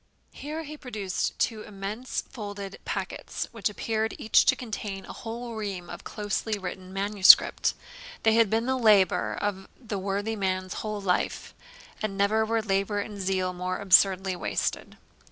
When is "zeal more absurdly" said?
13.21-14.35